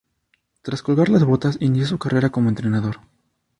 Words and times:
Tras 0.63 0.81
colgar 0.81 1.09
las 1.09 1.23
botas, 1.25 1.57
inició 1.59 1.85
su 1.85 1.99
carrera 1.99 2.31
como 2.31 2.49
entrenador. 2.49 2.97